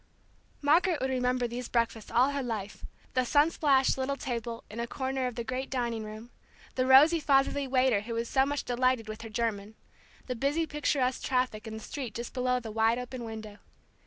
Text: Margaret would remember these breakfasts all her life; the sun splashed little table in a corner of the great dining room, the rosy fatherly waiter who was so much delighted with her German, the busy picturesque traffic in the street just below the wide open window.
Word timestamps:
Margaret 0.63 0.99
would 0.99 1.11
remember 1.11 1.47
these 1.47 1.69
breakfasts 1.69 2.09
all 2.09 2.31
her 2.31 2.41
life; 2.41 2.83
the 3.13 3.23
sun 3.23 3.51
splashed 3.51 3.99
little 3.99 4.17
table 4.17 4.63
in 4.67 4.79
a 4.79 4.87
corner 4.87 5.27
of 5.27 5.35
the 5.35 5.43
great 5.43 5.69
dining 5.69 6.03
room, 6.03 6.31
the 6.73 6.87
rosy 6.87 7.19
fatherly 7.19 7.67
waiter 7.67 8.01
who 8.01 8.15
was 8.15 8.27
so 8.27 8.43
much 8.43 8.63
delighted 8.65 9.07
with 9.07 9.21
her 9.21 9.29
German, 9.29 9.75
the 10.25 10.35
busy 10.35 10.65
picturesque 10.65 11.21
traffic 11.21 11.67
in 11.67 11.75
the 11.75 11.79
street 11.83 12.15
just 12.15 12.33
below 12.33 12.59
the 12.59 12.71
wide 12.71 12.97
open 12.97 13.23
window. 13.23 13.59